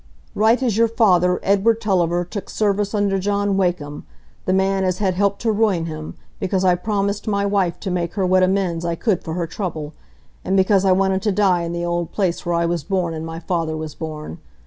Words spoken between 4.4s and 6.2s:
the man as had helped to ruin him,